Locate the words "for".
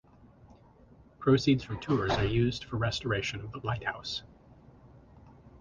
2.63-2.77